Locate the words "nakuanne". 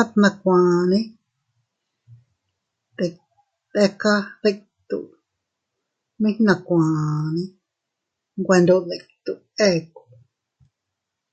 0.20-0.98